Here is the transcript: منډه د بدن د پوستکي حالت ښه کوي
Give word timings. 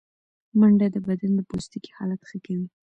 منډه 0.59 0.87
د 0.93 0.97
بدن 1.07 1.31
د 1.35 1.39
پوستکي 1.49 1.91
حالت 1.97 2.21
ښه 2.29 2.37
کوي 2.45 2.67